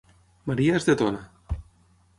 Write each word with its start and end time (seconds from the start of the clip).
Maria 0.51 0.79
és 0.79 0.89
de 0.89 0.97
Tona 1.03 1.61